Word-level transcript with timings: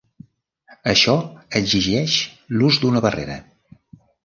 Això 0.93 1.15
exigeix 1.61 2.17
l'ús 2.57 2.83
d'una 2.87 3.05
barrera. 3.09 3.39